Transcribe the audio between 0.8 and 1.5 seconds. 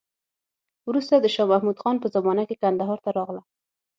وروسته د شا